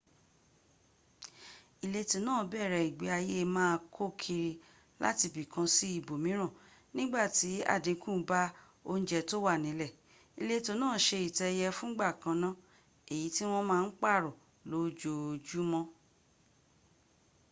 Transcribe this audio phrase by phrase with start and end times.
[1.85, 4.51] ìletò náà bẹ̀rẹ̀ ìgbéayé má a kó kiri
[5.01, 6.55] látibìkan sí ibòmíràn
[6.99, 8.41] ńgbàti àdínkù bá
[8.89, 9.95] oúnjẹ tó wà nílẹ̀
[10.41, 12.49] ìletò náà se ìtẹ́ ẹyẹ fúngbà kanná
[13.13, 14.37] èyí tí wọ́n má ń pààrọ̀
[14.69, 15.83] lójoójúmọ́